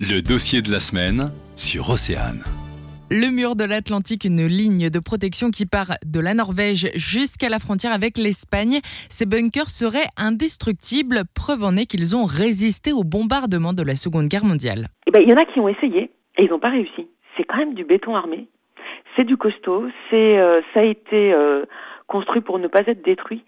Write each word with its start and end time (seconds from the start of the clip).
Le 0.00 0.26
dossier 0.26 0.58
de 0.60 0.74
la 0.74 0.80
semaine 0.82 1.30
sur 1.54 1.88
Océane. 1.88 2.42
Le 3.14 3.30
mur 3.30 3.54
de 3.54 3.62
l'Atlantique, 3.62 4.24
une 4.24 4.44
ligne 4.44 4.90
de 4.90 4.98
protection 4.98 5.54
qui 5.54 5.66
part 5.70 5.94
de 6.02 6.18
la 6.18 6.34
Norvège 6.34 6.90
jusqu'à 6.98 7.48
la 7.48 7.60
frontière 7.60 7.92
avec 7.94 8.18
l'Espagne. 8.18 8.82
Ces 9.06 9.24
bunkers 9.24 9.70
seraient 9.70 10.10
indestructibles, 10.18 11.22
preuve 11.30 11.62
en 11.62 11.76
est 11.78 11.86
qu'ils 11.86 12.18
ont 12.18 12.26
résisté 12.26 12.90
au 12.90 13.04
bombardement 13.04 13.72
de 13.72 13.84
la 13.86 13.94
Seconde 13.94 14.26
Guerre 14.26 14.44
mondiale. 14.44 14.90
Eh 15.06 15.12
ben, 15.12 15.22
il 15.22 15.30
y 15.30 15.32
en 15.32 15.38
a 15.38 15.44
qui 15.44 15.60
ont 15.60 15.68
essayé 15.68 16.10
et 16.38 16.42
ils 16.42 16.50
n'ont 16.50 16.58
pas 16.58 16.74
réussi. 16.74 17.06
C'est 17.36 17.44
quand 17.44 17.58
même 17.58 17.74
du 17.74 17.84
béton 17.84 18.16
armé. 18.16 18.48
C'est 19.14 19.22
du 19.22 19.36
costaud. 19.36 19.86
C'est, 20.10 20.38
euh, 20.42 20.60
ça 20.74 20.80
a 20.80 20.90
été 20.90 21.32
euh, 21.32 21.66
construit 22.06 22.40
pour 22.40 22.58
ne 22.58 22.68
pas 22.68 22.82
être 22.86 23.02
détruit. 23.02 23.44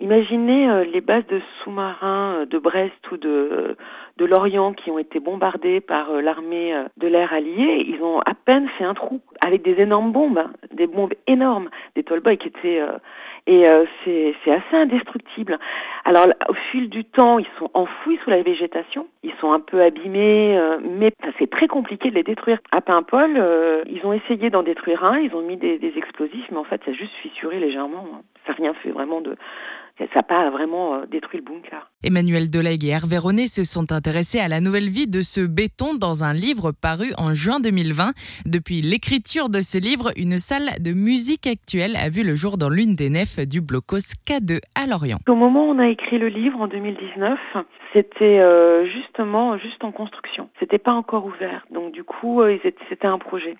Imaginez 0.00 0.70
euh, 0.70 0.84
les 0.84 1.00
bases 1.00 1.26
de 1.26 1.40
sous-marins 1.62 2.36
euh, 2.36 2.46
de 2.46 2.58
Brest 2.58 3.10
ou 3.10 3.16
de, 3.16 3.76
de 4.16 4.24
Lorient 4.24 4.72
qui 4.72 4.92
ont 4.92 4.98
été 4.98 5.18
bombardées 5.18 5.80
par 5.80 6.10
euh, 6.10 6.20
l'armée 6.20 6.72
de 6.98 7.08
l'air 7.08 7.32
alliée. 7.32 7.84
Ils 7.88 8.00
ont 8.02 8.20
à 8.20 8.34
peine 8.34 8.68
fait 8.78 8.84
un 8.84 8.94
trou 8.94 9.20
avec 9.44 9.62
des 9.62 9.80
énormes 9.80 10.12
bombes, 10.12 10.38
hein, 10.38 10.52
des 10.72 10.86
bombes 10.86 11.14
énormes, 11.26 11.68
des 12.02 12.36
qui 12.36 12.48
étaient 12.48 12.82
et 13.46 13.64
c'est 14.04 14.34
c'est 14.44 14.52
assez 14.52 14.76
indestructible. 14.76 15.58
Alors 16.04 16.26
au 16.48 16.54
fil 16.70 16.88
du 16.88 17.04
temps, 17.04 17.38
ils 17.38 17.46
sont 17.58 17.70
enfouis 17.74 18.18
sous 18.24 18.30
la 18.30 18.42
végétation, 18.42 19.06
ils 19.22 19.32
sont 19.40 19.52
un 19.52 19.60
peu 19.60 19.82
abîmés, 19.82 20.58
mais 20.82 21.12
c'est 21.38 21.50
très 21.50 21.68
compliqué 21.68 22.10
de 22.10 22.14
les 22.14 22.22
détruire. 22.22 22.58
À 22.72 22.80
Paimpol, 22.80 23.42
ils 23.86 24.04
ont 24.04 24.12
essayé 24.12 24.50
d'en 24.50 24.62
détruire 24.62 25.04
un, 25.04 25.18
ils 25.18 25.34
ont 25.34 25.42
mis 25.42 25.56
des, 25.56 25.78
des 25.78 25.92
explosifs, 25.96 26.46
mais 26.50 26.58
en 26.58 26.64
fait, 26.64 26.80
ça 26.84 26.90
a 26.90 26.94
juste 26.94 27.14
fissuré 27.22 27.58
légèrement. 27.58 28.06
Hein. 28.12 28.20
Ça 28.46 28.52
n'a 28.52 28.58
rien 28.58 28.74
fait 28.74 28.90
vraiment 28.90 29.20
de 29.20 29.36
ça 29.98 30.06
n'a 30.16 30.22
pas 30.22 30.50
vraiment 30.50 30.94
euh, 30.94 31.06
détruit 31.06 31.40
le 31.40 31.44
bunker. 31.44 31.90
Emmanuel 32.04 32.50
Delegue 32.50 32.84
et 32.84 32.90
Hervé 32.90 33.18
René 33.18 33.46
se 33.46 33.64
sont 33.64 33.92
intéressés 33.92 34.38
à 34.38 34.48
la 34.48 34.60
nouvelle 34.60 34.88
vie 34.88 35.08
de 35.08 35.22
ce 35.22 35.40
béton 35.40 35.94
dans 35.94 36.22
un 36.22 36.32
livre 36.32 36.72
paru 36.72 37.12
en 37.18 37.34
juin 37.34 37.58
2020. 37.60 38.12
Depuis 38.46 38.80
l'écriture 38.80 39.48
de 39.48 39.60
ce 39.60 39.78
livre, 39.78 40.12
une 40.16 40.38
salle 40.38 40.80
de 40.80 40.92
musique 40.92 41.46
actuelle 41.46 41.96
a 41.96 42.08
vu 42.08 42.22
le 42.22 42.34
jour 42.34 42.56
dans 42.56 42.68
l'une 42.70 42.94
des 42.94 43.10
nefs 43.10 43.40
du 43.40 43.60
blocos 43.60 44.14
K2 44.26 44.60
à 44.74 44.86
Lorient. 44.86 45.18
Au 45.28 45.34
moment 45.34 45.68
où 45.68 45.72
on 45.72 45.78
a 45.78 45.88
écrit 45.88 46.18
le 46.18 46.28
livre 46.28 46.60
en 46.60 46.68
2019, 46.68 47.38
c'était 47.92 48.38
euh, 48.38 48.86
justement 48.86 49.58
juste 49.58 49.82
en 49.82 49.92
construction. 49.92 50.48
C'était 50.60 50.78
pas 50.78 50.92
encore 50.92 51.26
ouvert. 51.26 51.66
Donc 51.70 51.92
du 51.92 52.04
coup, 52.04 52.42
euh, 52.42 52.58
c'était 52.88 53.06
un 53.06 53.18
projet. 53.18 53.56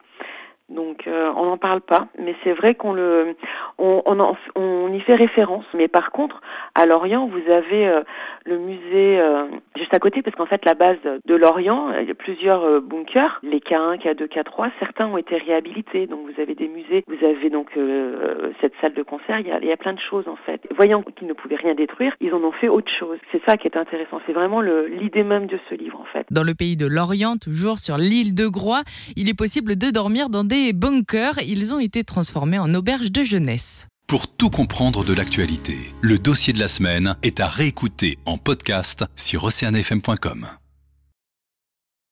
Donc 0.68 1.06
euh, 1.06 1.32
on 1.34 1.46
n'en 1.46 1.56
parle 1.56 1.80
pas, 1.80 2.08
mais 2.18 2.34
c'est 2.44 2.52
vrai 2.52 2.74
qu'on 2.74 2.92
le, 2.92 3.34
on, 3.78 4.02
on, 4.04 4.36
on, 4.54 4.77
y 4.92 5.00
fait 5.00 5.14
référence. 5.14 5.64
Mais 5.74 5.88
par 5.88 6.10
contre, 6.10 6.40
à 6.74 6.86
Lorient, 6.86 7.26
vous 7.26 7.50
avez 7.50 7.88
euh, 7.88 8.02
le 8.44 8.58
musée 8.58 9.20
euh, 9.20 9.46
juste 9.76 9.94
à 9.94 9.98
côté, 9.98 10.22
parce 10.22 10.36
qu'en 10.36 10.46
fait 10.46 10.64
la 10.64 10.74
base 10.74 10.98
de 11.24 11.34
Lorient, 11.34 11.92
il 12.00 12.08
y 12.08 12.10
a 12.10 12.14
plusieurs 12.14 12.80
bunkers, 12.82 13.40
les 13.42 13.58
K1, 13.58 13.98
K2, 13.98 14.26
K3. 14.26 14.70
Certains 14.78 15.06
ont 15.06 15.16
été 15.16 15.36
réhabilités, 15.36 16.06
donc 16.06 16.20
vous 16.26 16.40
avez 16.40 16.54
des 16.54 16.68
musées, 16.68 17.04
vous 17.06 17.24
avez 17.24 17.50
donc 17.50 17.70
cette 18.60 18.72
salle 18.80 18.94
de 18.94 19.02
concert. 19.02 19.40
Il 19.40 19.46
y, 19.46 19.52
a, 19.52 19.58
il 19.60 19.68
y 19.68 19.72
a 19.72 19.76
plein 19.76 19.92
de 19.92 20.00
choses 20.00 20.28
en 20.28 20.36
fait. 20.36 20.60
Voyant 20.76 21.02
qu'ils 21.02 21.28
ne 21.28 21.32
pouvaient 21.32 21.56
rien 21.56 21.74
détruire, 21.74 22.14
ils 22.20 22.32
en 22.34 22.42
ont 22.42 22.52
fait 22.52 22.68
autre 22.68 22.90
chose. 22.98 23.18
C'est 23.32 23.42
ça 23.46 23.56
qui 23.56 23.66
est 23.66 23.76
intéressant. 23.76 24.20
C'est 24.26 24.32
vraiment 24.32 24.60
l'idée 24.60 25.24
même 25.24 25.46
de 25.46 25.58
ce 25.68 25.74
livre 25.74 26.00
en 26.00 26.04
fait. 26.04 26.26
Dans 26.30 26.44
le 26.44 26.54
pays 26.54 26.76
de 26.76 26.86
Lorient, 26.86 27.36
toujours 27.36 27.78
sur 27.78 27.96
l'île 27.96 28.34
de 28.34 28.46
Groix, 28.46 28.82
il 29.16 29.28
est 29.28 29.36
possible 29.36 29.76
de 29.76 29.90
dormir 29.90 30.28
dans 30.28 30.44
des 30.44 30.72
bunkers, 30.72 31.38
ils 31.46 31.74
ont 31.74 31.78
été 31.78 32.04
transformés 32.04 32.58
en 32.58 32.72
auberges 32.74 33.12
de 33.12 33.22
jeunesse. 33.22 33.87
Pour 34.08 34.26
tout 34.26 34.48
comprendre 34.48 35.04
de 35.04 35.12
l'actualité, 35.12 35.92
le 36.00 36.18
dossier 36.18 36.54
de 36.54 36.58
la 36.58 36.68
semaine 36.68 37.16
est 37.22 37.40
à 37.40 37.46
réécouter 37.46 38.18
en 38.24 38.38
podcast 38.38 39.04
sur 39.16 39.44
oceanfm.com. 39.44 40.46